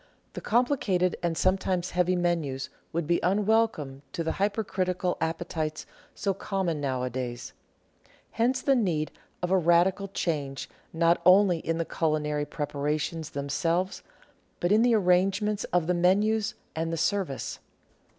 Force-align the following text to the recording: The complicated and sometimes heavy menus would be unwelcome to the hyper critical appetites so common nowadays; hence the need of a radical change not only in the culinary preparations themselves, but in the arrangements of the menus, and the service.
The 0.33 0.41
complicated 0.41 1.15
and 1.21 1.37
sometimes 1.37 1.91
heavy 1.91 2.15
menus 2.15 2.71
would 2.91 3.05
be 3.05 3.19
unwelcome 3.21 4.01
to 4.13 4.23
the 4.23 4.31
hyper 4.31 4.63
critical 4.63 5.15
appetites 5.21 5.85
so 6.15 6.33
common 6.33 6.81
nowadays; 6.81 7.53
hence 8.31 8.63
the 8.63 8.73
need 8.73 9.11
of 9.43 9.51
a 9.51 9.57
radical 9.59 10.07
change 10.07 10.67
not 10.91 11.21
only 11.23 11.59
in 11.59 11.77
the 11.77 11.85
culinary 11.85 12.45
preparations 12.47 13.29
themselves, 13.29 14.01
but 14.59 14.71
in 14.71 14.81
the 14.81 14.95
arrangements 14.95 15.65
of 15.65 15.85
the 15.85 15.93
menus, 15.93 16.55
and 16.75 16.91
the 16.91 16.97
service. 16.97 17.59